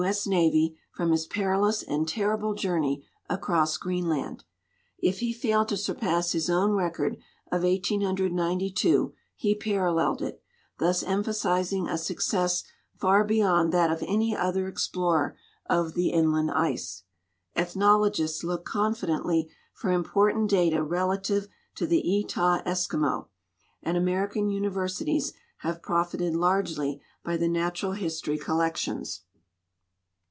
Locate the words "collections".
28.39-29.21